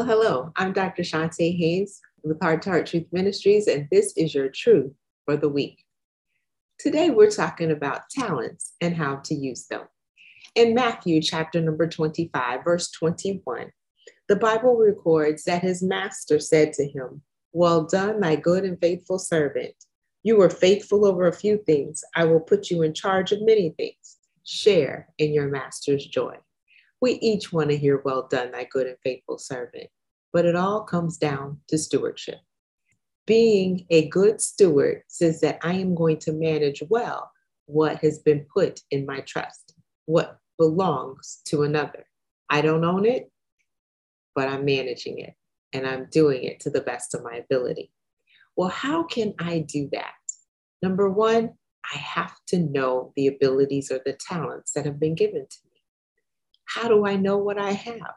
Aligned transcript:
Well, 0.00 0.08
hello, 0.08 0.50
I'm 0.56 0.72
Dr. 0.72 1.02
Shantae 1.02 1.58
Hayes 1.58 2.00
with 2.22 2.40
Heart 2.40 2.62
to 2.62 2.70
Heart 2.70 2.86
Truth 2.86 3.08
Ministries, 3.12 3.66
and 3.66 3.86
this 3.90 4.14
is 4.16 4.34
your 4.34 4.48
truth 4.48 4.94
for 5.26 5.36
the 5.36 5.50
week. 5.50 5.84
Today, 6.78 7.10
we're 7.10 7.30
talking 7.30 7.70
about 7.70 8.08
talents 8.08 8.72
and 8.80 8.96
how 8.96 9.16
to 9.16 9.34
use 9.34 9.66
them. 9.66 9.82
In 10.54 10.72
Matthew 10.72 11.20
chapter 11.20 11.60
number 11.60 11.86
25, 11.86 12.64
verse 12.64 12.90
21, 12.92 13.72
the 14.26 14.36
Bible 14.36 14.78
records 14.78 15.44
that 15.44 15.60
his 15.60 15.82
master 15.82 16.38
said 16.38 16.72
to 16.72 16.88
him, 16.88 17.20
Well 17.52 17.84
done, 17.84 18.20
my 18.20 18.36
good 18.36 18.64
and 18.64 18.80
faithful 18.80 19.18
servant. 19.18 19.74
You 20.22 20.38
were 20.38 20.48
faithful 20.48 21.04
over 21.04 21.26
a 21.26 21.32
few 21.34 21.58
things. 21.58 22.02
I 22.16 22.24
will 22.24 22.40
put 22.40 22.70
you 22.70 22.80
in 22.80 22.94
charge 22.94 23.32
of 23.32 23.42
many 23.42 23.74
things. 23.76 24.16
Share 24.46 25.10
in 25.18 25.34
your 25.34 25.48
master's 25.48 26.06
joy. 26.06 26.38
We 27.00 27.12
each 27.14 27.52
want 27.52 27.70
to 27.70 27.76
hear, 27.76 28.02
Well 28.04 28.28
done, 28.30 28.52
thy 28.52 28.64
good 28.64 28.86
and 28.86 28.96
faithful 29.02 29.38
servant. 29.38 29.88
But 30.32 30.44
it 30.44 30.56
all 30.56 30.82
comes 30.82 31.16
down 31.16 31.60
to 31.68 31.78
stewardship. 31.78 32.38
Being 33.26 33.86
a 33.90 34.08
good 34.08 34.40
steward 34.40 35.02
says 35.08 35.40
that 35.40 35.58
I 35.62 35.74
am 35.74 35.94
going 35.94 36.18
to 36.20 36.32
manage 36.32 36.82
well 36.88 37.30
what 37.66 37.98
has 37.98 38.18
been 38.18 38.46
put 38.52 38.80
in 38.90 39.06
my 39.06 39.20
trust, 39.20 39.74
what 40.06 40.38
belongs 40.58 41.40
to 41.46 41.62
another. 41.62 42.04
I 42.48 42.60
don't 42.60 42.84
own 42.84 43.06
it, 43.06 43.30
but 44.34 44.48
I'm 44.48 44.64
managing 44.64 45.18
it 45.18 45.34
and 45.72 45.86
I'm 45.86 46.08
doing 46.10 46.44
it 46.44 46.60
to 46.60 46.70
the 46.70 46.80
best 46.80 47.14
of 47.14 47.22
my 47.22 47.36
ability. 47.36 47.92
Well, 48.56 48.68
how 48.68 49.04
can 49.04 49.34
I 49.38 49.60
do 49.60 49.88
that? 49.92 50.12
Number 50.82 51.08
one, 51.08 51.50
I 51.92 51.96
have 51.96 52.34
to 52.48 52.58
know 52.58 53.12
the 53.16 53.28
abilities 53.28 53.90
or 53.90 54.00
the 54.04 54.12
talents 54.12 54.72
that 54.72 54.84
have 54.84 55.00
been 55.00 55.14
given 55.14 55.46
to 55.48 55.58
me. 55.64 55.69
How 56.74 56.86
do 56.86 57.04
I 57.04 57.16
know 57.16 57.36
what 57.36 57.58
I 57.58 57.72
have? 57.72 58.14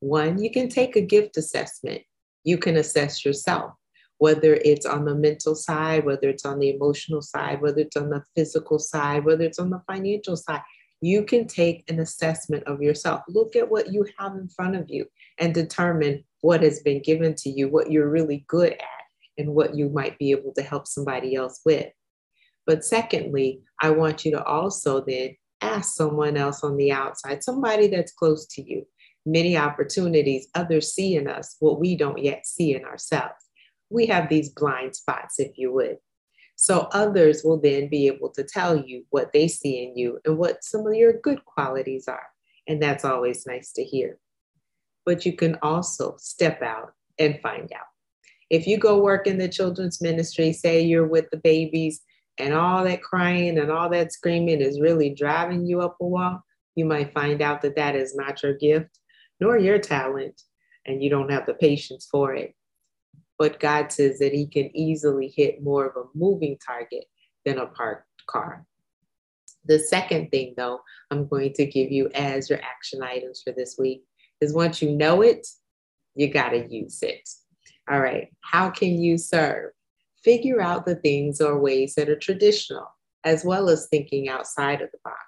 One, 0.00 0.42
you 0.42 0.50
can 0.50 0.68
take 0.68 0.94
a 0.94 1.00
gift 1.00 1.38
assessment. 1.38 2.02
You 2.44 2.58
can 2.58 2.76
assess 2.76 3.24
yourself, 3.24 3.72
whether 4.18 4.54
it's 4.54 4.84
on 4.84 5.06
the 5.06 5.14
mental 5.14 5.54
side, 5.54 6.04
whether 6.04 6.28
it's 6.28 6.44
on 6.44 6.58
the 6.58 6.68
emotional 6.68 7.22
side, 7.22 7.62
whether 7.62 7.80
it's 7.80 7.96
on 7.96 8.10
the 8.10 8.22
physical 8.36 8.78
side, 8.78 9.24
whether 9.24 9.44
it's 9.44 9.58
on 9.58 9.70
the 9.70 9.80
financial 9.86 10.36
side. 10.36 10.60
You 11.00 11.24
can 11.24 11.46
take 11.46 11.90
an 11.90 12.00
assessment 12.00 12.64
of 12.64 12.82
yourself. 12.82 13.22
Look 13.26 13.56
at 13.56 13.70
what 13.70 13.90
you 13.90 14.06
have 14.18 14.34
in 14.34 14.48
front 14.48 14.76
of 14.76 14.90
you 14.90 15.06
and 15.38 15.54
determine 15.54 16.24
what 16.42 16.62
has 16.62 16.80
been 16.80 17.00
given 17.00 17.34
to 17.36 17.48
you, 17.48 17.68
what 17.68 17.90
you're 17.90 18.10
really 18.10 18.44
good 18.48 18.72
at, 18.72 19.04
and 19.38 19.54
what 19.54 19.74
you 19.74 19.88
might 19.88 20.18
be 20.18 20.30
able 20.32 20.52
to 20.54 20.62
help 20.62 20.86
somebody 20.86 21.36
else 21.36 21.60
with. 21.64 21.90
But 22.66 22.84
secondly, 22.84 23.62
I 23.80 23.90
want 23.90 24.24
you 24.24 24.32
to 24.32 24.44
also 24.44 25.00
then 25.00 25.36
ask 25.62 25.94
someone 25.94 26.36
else 26.36 26.62
on 26.62 26.76
the 26.76 26.92
outside, 26.92 27.42
somebody 27.42 27.86
that's 27.86 28.12
close 28.12 28.46
to 28.46 28.62
you. 28.62 28.86
Many 29.24 29.56
opportunities 29.56 30.48
others 30.54 30.92
see 30.92 31.16
in 31.16 31.28
us 31.28 31.56
what 31.60 31.78
we 31.78 31.96
don't 31.96 32.18
yet 32.18 32.46
see 32.46 32.74
in 32.74 32.84
ourselves. 32.84 33.34
We 33.88 34.06
have 34.06 34.28
these 34.28 34.50
blind 34.50 34.96
spots, 34.96 35.38
if 35.38 35.56
you 35.56 35.72
would. 35.72 35.98
So 36.56 36.88
others 36.92 37.42
will 37.44 37.60
then 37.60 37.88
be 37.88 38.06
able 38.06 38.30
to 38.30 38.44
tell 38.44 38.76
you 38.76 39.04
what 39.10 39.32
they 39.32 39.48
see 39.48 39.84
in 39.84 39.96
you 39.96 40.18
and 40.24 40.38
what 40.38 40.64
some 40.64 40.86
of 40.86 40.94
your 40.94 41.20
good 41.20 41.44
qualities 41.44 42.08
are. 42.08 42.26
And 42.68 42.82
that's 42.82 43.04
always 43.04 43.46
nice 43.46 43.72
to 43.72 43.84
hear. 43.84 44.18
But 45.04 45.26
you 45.26 45.34
can 45.34 45.58
also 45.62 46.16
step 46.18 46.62
out 46.62 46.92
and 47.18 47.40
find 47.40 47.72
out. 47.72 47.86
If 48.50 48.66
you 48.66 48.76
go 48.76 49.02
work 49.02 49.26
in 49.26 49.38
the 49.38 49.48
children's 49.48 50.00
ministry, 50.00 50.52
say 50.52 50.82
you're 50.82 51.06
with 51.06 51.30
the 51.30 51.38
babies 51.38 52.02
and 52.38 52.54
all 52.54 52.84
that 52.84 53.02
crying 53.02 53.58
and 53.58 53.70
all 53.70 53.88
that 53.90 54.12
screaming 54.12 54.60
is 54.60 54.80
really 54.80 55.10
driving 55.14 55.66
you 55.66 55.80
up 55.80 55.96
a 56.00 56.06
wall, 56.06 56.42
you 56.74 56.84
might 56.84 57.12
find 57.12 57.42
out 57.42 57.62
that 57.62 57.76
that 57.76 57.94
is 57.94 58.14
not 58.14 58.42
your 58.42 58.54
gift 58.54 58.98
nor 59.40 59.58
your 59.58 59.78
talent, 59.78 60.40
and 60.86 61.02
you 61.02 61.10
don't 61.10 61.30
have 61.30 61.46
the 61.46 61.54
patience 61.54 62.06
for 62.10 62.34
it. 62.34 62.54
But 63.38 63.58
God 63.58 63.90
says 63.90 64.20
that 64.20 64.32
He 64.32 64.46
can 64.46 64.74
easily 64.76 65.32
hit 65.34 65.62
more 65.62 65.86
of 65.86 65.96
a 65.96 66.08
moving 66.14 66.56
target 66.64 67.04
than 67.44 67.58
a 67.58 67.66
parked 67.66 68.06
car. 68.26 68.64
The 69.64 69.78
second 69.78 70.30
thing, 70.30 70.54
though, 70.56 70.80
I'm 71.10 71.26
going 71.26 71.52
to 71.54 71.66
give 71.66 71.90
you 71.90 72.08
as 72.14 72.48
your 72.48 72.60
action 72.62 73.02
items 73.02 73.42
for 73.42 73.52
this 73.52 73.76
week 73.78 74.04
is 74.40 74.54
once 74.54 74.80
you 74.80 74.92
know 74.92 75.22
it, 75.22 75.46
you 76.14 76.32
got 76.32 76.50
to 76.50 76.66
use 76.66 77.02
it. 77.02 77.28
All 77.90 78.00
right, 78.00 78.28
how 78.42 78.70
can 78.70 79.00
you 79.00 79.18
serve? 79.18 79.72
Figure 80.24 80.60
out 80.60 80.86
the 80.86 80.96
things 80.96 81.40
or 81.40 81.58
ways 81.58 81.94
that 81.94 82.08
are 82.08 82.18
traditional, 82.18 82.86
as 83.24 83.44
well 83.44 83.68
as 83.68 83.88
thinking 83.88 84.28
outside 84.28 84.80
of 84.80 84.90
the 84.92 84.98
box. 85.04 85.18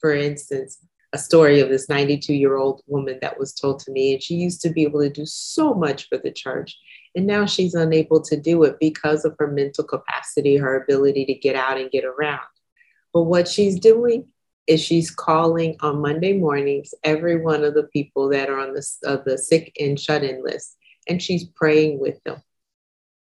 For 0.00 0.14
instance, 0.14 0.78
a 1.12 1.18
story 1.18 1.60
of 1.60 1.68
this 1.68 1.88
92 1.88 2.34
year 2.34 2.56
old 2.56 2.82
woman 2.86 3.18
that 3.22 3.38
was 3.38 3.54
told 3.54 3.80
to 3.80 3.92
me, 3.92 4.12
and 4.12 4.22
she 4.22 4.34
used 4.34 4.60
to 4.62 4.70
be 4.70 4.82
able 4.82 5.00
to 5.00 5.10
do 5.10 5.24
so 5.24 5.74
much 5.74 6.08
for 6.08 6.18
the 6.18 6.30
church. 6.30 6.76
And 7.14 7.26
now 7.26 7.46
she's 7.46 7.74
unable 7.74 8.20
to 8.22 8.38
do 8.38 8.62
it 8.64 8.76
because 8.78 9.24
of 9.24 9.34
her 9.38 9.50
mental 9.50 9.84
capacity, 9.84 10.56
her 10.56 10.82
ability 10.82 11.24
to 11.26 11.34
get 11.34 11.56
out 11.56 11.78
and 11.78 11.90
get 11.90 12.04
around. 12.04 12.40
But 13.12 13.22
what 13.22 13.48
she's 13.48 13.80
doing 13.80 14.26
is 14.66 14.82
she's 14.82 15.10
calling 15.10 15.76
on 15.80 16.02
Monday 16.02 16.34
mornings 16.34 16.92
every 17.02 17.40
one 17.40 17.64
of 17.64 17.72
the 17.72 17.84
people 17.84 18.28
that 18.28 18.50
are 18.50 18.60
on 18.60 18.74
the, 18.74 19.22
the 19.24 19.38
sick 19.38 19.74
and 19.80 19.98
shut 19.98 20.22
in 20.22 20.44
list, 20.44 20.76
and 21.08 21.22
she's 21.22 21.44
praying 21.44 21.98
with 21.98 22.22
them. 22.24 22.42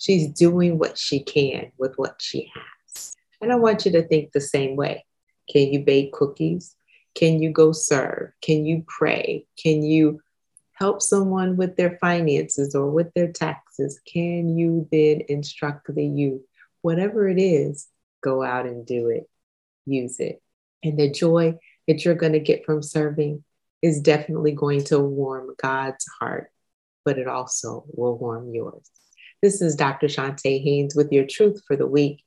She's 0.00 0.28
doing 0.28 0.78
what 0.78 0.96
she 0.96 1.20
can 1.20 1.72
with 1.76 1.92
what 1.96 2.22
she 2.22 2.50
has. 2.54 3.14
And 3.42 3.52
I 3.52 3.56
want 3.56 3.84
you 3.84 3.92
to 3.92 4.02
think 4.02 4.32
the 4.32 4.40
same 4.40 4.74
way. 4.74 5.04
Can 5.52 5.70
you 5.74 5.80
bake 5.84 6.14
cookies? 6.14 6.74
Can 7.14 7.42
you 7.42 7.50
go 7.52 7.72
serve? 7.72 8.32
Can 8.40 8.64
you 8.64 8.82
pray? 8.88 9.46
Can 9.62 9.82
you 9.82 10.22
help 10.72 11.02
someone 11.02 11.58
with 11.58 11.76
their 11.76 11.98
finances 12.00 12.74
or 12.74 12.90
with 12.90 13.12
their 13.12 13.30
taxes? 13.30 14.00
Can 14.10 14.56
you 14.56 14.88
then 14.90 15.20
instruct 15.28 15.94
the 15.94 16.06
youth? 16.06 16.40
Whatever 16.80 17.28
it 17.28 17.38
is, 17.38 17.86
go 18.22 18.42
out 18.42 18.64
and 18.64 18.86
do 18.86 19.10
it. 19.10 19.28
Use 19.84 20.18
it. 20.18 20.40
And 20.82 20.98
the 20.98 21.10
joy 21.10 21.58
that 21.86 22.06
you're 22.06 22.14
going 22.14 22.32
to 22.32 22.40
get 22.40 22.64
from 22.64 22.82
serving 22.82 23.44
is 23.82 24.00
definitely 24.00 24.52
going 24.52 24.84
to 24.84 24.98
warm 24.98 25.54
God's 25.60 26.06
heart, 26.18 26.50
but 27.04 27.18
it 27.18 27.28
also 27.28 27.84
will 27.92 28.16
warm 28.16 28.54
yours. 28.54 28.90
This 29.42 29.62
is 29.62 29.74
Dr. 29.74 30.06
Shantae 30.06 30.62
Haynes 30.62 30.94
with 30.94 31.10
your 31.10 31.24
truth 31.26 31.62
for 31.66 31.74
the 31.74 31.86
week. 31.86 32.22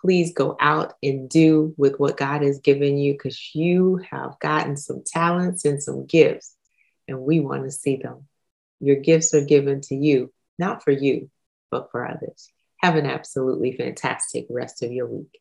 Please 0.00 0.34
go 0.34 0.56
out 0.60 0.94
and 1.00 1.28
do 1.28 1.72
with 1.76 2.00
what 2.00 2.16
God 2.16 2.42
has 2.42 2.58
given 2.58 2.98
you 2.98 3.12
because 3.12 3.54
you 3.54 4.00
have 4.10 4.36
gotten 4.40 4.76
some 4.76 5.04
talents 5.06 5.64
and 5.64 5.80
some 5.80 6.06
gifts, 6.06 6.56
and 7.06 7.20
we 7.20 7.38
want 7.38 7.62
to 7.64 7.70
see 7.70 7.96
them. 7.96 8.26
Your 8.80 8.96
gifts 8.96 9.32
are 9.32 9.44
given 9.44 9.80
to 9.82 9.94
you, 9.94 10.32
not 10.58 10.82
for 10.82 10.90
you, 10.90 11.30
but 11.70 11.92
for 11.92 12.04
others. 12.04 12.50
Have 12.78 12.96
an 12.96 13.06
absolutely 13.06 13.76
fantastic 13.76 14.46
rest 14.50 14.82
of 14.82 14.90
your 14.90 15.06
week. 15.06 15.38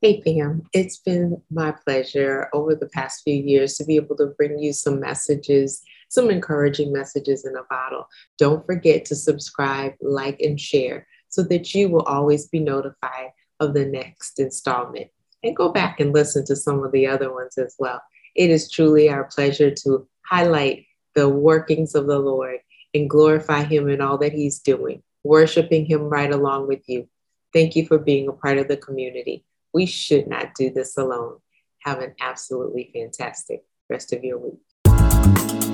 Hey, 0.00 0.22
Pam, 0.22 0.62
it's 0.72 0.96
been 0.96 1.42
my 1.50 1.72
pleasure 1.72 2.48
over 2.54 2.74
the 2.74 2.88
past 2.88 3.22
few 3.24 3.34
years 3.34 3.74
to 3.74 3.84
be 3.84 3.96
able 3.96 4.16
to 4.16 4.32
bring 4.38 4.58
you 4.58 4.72
some 4.72 5.00
messages 5.00 5.82
some 6.08 6.30
encouraging 6.30 6.92
messages 6.92 7.44
in 7.44 7.56
a 7.56 7.64
bottle. 7.68 8.06
Don't 8.38 8.64
forget 8.66 9.04
to 9.06 9.14
subscribe, 9.14 9.94
like, 10.00 10.40
and 10.40 10.60
share 10.60 11.06
so 11.28 11.42
that 11.44 11.74
you 11.74 11.88
will 11.88 12.02
always 12.02 12.48
be 12.48 12.60
notified 12.60 13.30
of 13.60 13.74
the 13.74 13.84
next 13.84 14.38
installment. 14.38 15.08
And 15.42 15.54
go 15.54 15.70
back 15.70 16.00
and 16.00 16.12
listen 16.12 16.44
to 16.46 16.56
some 16.56 16.82
of 16.82 16.92
the 16.92 17.06
other 17.06 17.32
ones 17.32 17.58
as 17.58 17.76
well. 17.78 18.02
It 18.34 18.50
is 18.50 18.70
truly 18.70 19.08
our 19.08 19.24
pleasure 19.24 19.70
to 19.70 20.08
highlight 20.26 20.86
the 21.14 21.28
workings 21.28 21.94
of 21.94 22.06
the 22.06 22.18
Lord 22.18 22.58
and 22.94 23.08
glorify 23.08 23.62
Him 23.62 23.88
in 23.88 24.00
all 24.00 24.18
that 24.18 24.32
He's 24.32 24.58
doing, 24.58 25.02
worshiping 25.24 25.86
Him 25.86 26.02
right 26.02 26.32
along 26.32 26.68
with 26.68 26.88
you. 26.88 27.08
Thank 27.52 27.76
you 27.76 27.86
for 27.86 27.98
being 27.98 28.28
a 28.28 28.32
part 28.32 28.58
of 28.58 28.68
the 28.68 28.76
community. 28.76 29.44
We 29.72 29.86
should 29.86 30.26
not 30.26 30.54
do 30.54 30.70
this 30.70 30.96
alone. 30.96 31.38
Have 31.84 32.00
an 32.00 32.14
absolutely 32.20 32.90
fantastic 32.92 33.62
rest 33.88 34.12
of 34.12 34.24
your 34.24 34.38
week. 34.38 35.65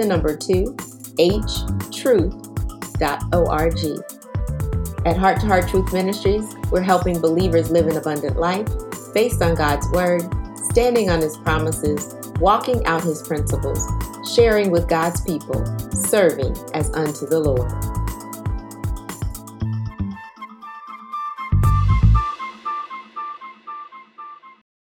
The 0.00 0.06
number 0.06 0.34
two 0.36 0.74
h 1.18 1.60
truth.org. 1.92 3.00
At 5.06 5.16
Heart 5.16 5.40
to 5.40 5.46
Heart 5.46 5.68
Truth 5.68 5.92
Ministries, 5.92 6.54
we're 6.70 6.80
helping 6.80 7.20
believers 7.20 7.70
live 7.70 7.86
an 7.86 7.96
abundant 7.96 8.38
life 8.38 8.68
based 9.12 9.42
on 9.42 9.54
God's 9.54 9.88
Word, 9.90 10.22
standing 10.56 11.10
on 11.10 11.20
His 11.20 11.36
promises, 11.38 12.14
walking 12.38 12.84
out 12.86 13.02
His 13.02 13.22
principles, 13.26 13.86
sharing 14.34 14.70
with 14.70 14.88
God's 14.88 15.20
people, 15.22 15.64
serving 15.92 16.56
as 16.74 16.90
unto 16.94 17.26
the 17.26 17.40
Lord. 17.40 17.99